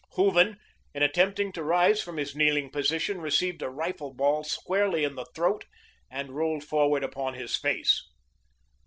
Hooven, 0.13 0.57
in 0.95 1.03
attempting 1.03 1.51
to 1.51 1.63
rise 1.63 2.01
from 2.01 2.17
his 2.17 2.35
kneeling 2.35 2.71
position, 2.71 3.21
received 3.21 3.61
a 3.61 3.69
rifle 3.69 4.11
ball 4.11 4.43
squarely 4.43 5.03
in 5.03 5.13
the 5.13 5.25
throat, 5.35 5.65
and 6.09 6.31
rolled 6.35 6.63
forward 6.63 7.03
upon 7.03 7.35
his 7.35 7.55
face. 7.55 8.09